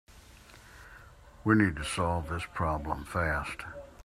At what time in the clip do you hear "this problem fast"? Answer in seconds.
2.29-3.59